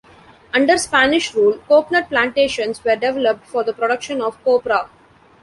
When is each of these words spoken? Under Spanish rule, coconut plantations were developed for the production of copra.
Under 0.51 0.79
Spanish 0.79 1.35
rule, 1.35 1.59
coconut 1.67 2.09
plantations 2.09 2.83
were 2.83 2.95
developed 2.95 3.45
for 3.45 3.63
the 3.63 3.71
production 3.71 4.19
of 4.19 4.43
copra. 4.43 4.89